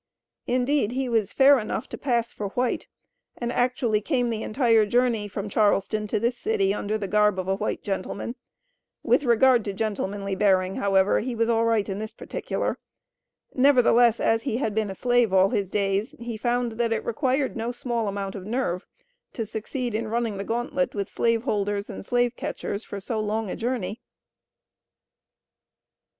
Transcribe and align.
Indeed, 0.47 0.93
he 0.93 1.07
was 1.07 1.31
fair 1.31 1.59
enough 1.59 1.87
to 1.89 1.95
pass 1.95 2.31
for 2.33 2.47
white, 2.49 2.87
and 3.37 3.51
actually 3.51 4.01
came 4.01 4.31
the 4.31 4.41
entire 4.41 4.83
journey 4.83 5.27
from 5.27 5.47
Charleston 5.47 6.07
to 6.07 6.19
this 6.19 6.35
city 6.35 6.73
under 6.73 6.97
the 6.97 7.07
garb 7.07 7.37
of 7.37 7.47
a 7.47 7.53
white 7.53 7.83
gentleman. 7.83 8.33
With 9.03 9.25
regard 9.25 9.63
to 9.65 9.73
gentlemanly 9.73 10.33
bearing, 10.33 10.73
however, 10.77 11.19
he 11.19 11.35
was 11.35 11.49
all 11.49 11.65
right 11.65 11.87
in 11.87 11.99
this 11.99 12.13
particular. 12.13 12.79
Nevertheless, 13.53 14.19
as 14.19 14.41
he 14.41 14.57
had 14.57 14.73
been 14.73 14.89
a 14.89 14.95
slave 14.95 15.31
all 15.31 15.49
his 15.51 15.69
days, 15.69 16.15
he 16.17 16.35
found 16.35 16.79
that 16.79 16.91
it 16.91 17.05
required 17.05 17.55
no 17.55 17.71
small 17.71 18.07
amount 18.07 18.33
of 18.33 18.43
nerve 18.47 18.87
to 19.33 19.45
succeed 19.45 19.93
in 19.93 20.07
running 20.07 20.37
the 20.37 20.43
gauntlet 20.43 20.95
with 20.95 21.11
slave 21.11 21.43
holders 21.43 21.91
and 21.91 22.03
slave 22.03 22.35
catchers 22.35 22.83
for 22.83 22.99
so 22.99 23.19
long 23.19 23.51
a 23.51 23.55
journey. 23.55 24.01